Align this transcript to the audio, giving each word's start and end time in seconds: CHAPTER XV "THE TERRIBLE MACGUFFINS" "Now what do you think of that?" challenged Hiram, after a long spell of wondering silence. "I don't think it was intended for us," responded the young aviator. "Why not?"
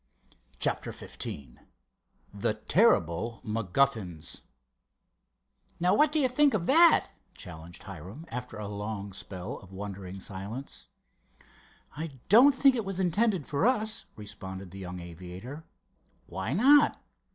CHAPTER 0.57 0.91
XV 0.91 1.59
"THE 2.33 2.55
TERRIBLE 2.55 3.41
MACGUFFINS" 3.43 4.41
"Now 5.79 5.93
what 5.93 6.11
do 6.11 6.17
you 6.19 6.27
think 6.27 6.55
of 6.55 6.65
that?" 6.65 7.09
challenged 7.37 7.83
Hiram, 7.83 8.25
after 8.29 8.57
a 8.57 8.67
long 8.67 9.13
spell 9.13 9.59
of 9.59 9.71
wondering 9.71 10.19
silence. 10.19 10.87
"I 11.95 12.17
don't 12.29 12.55
think 12.55 12.75
it 12.75 12.83
was 12.83 12.99
intended 12.99 13.45
for 13.45 13.67
us," 13.67 14.05
responded 14.15 14.71
the 14.71 14.79
young 14.79 14.99
aviator. 14.99 15.65
"Why 16.25 16.53
not?" 16.53 16.99